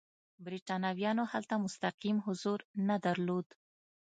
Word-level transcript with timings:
برېټانویانو 0.45 1.23
هلته 1.31 1.53
مستقیم 1.63 2.17
حضور 2.27 2.59
نه 2.87 2.95
درلود. 3.05 3.47